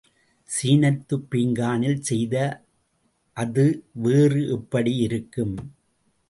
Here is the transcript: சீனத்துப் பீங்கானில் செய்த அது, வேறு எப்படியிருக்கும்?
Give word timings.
சீனத்துப் 0.49 1.27
பீங்கானில் 1.31 1.99
செய்த 2.01 2.35
அது, 3.37 3.65
வேறு 3.95 4.41
எப்படியிருக்கும்? 4.49 5.55